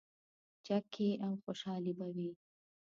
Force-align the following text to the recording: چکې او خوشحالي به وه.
چکې 0.65 1.07
او 1.25 1.31
خوشحالي 1.43 1.93
به 1.99 2.07
وه. 2.15 2.29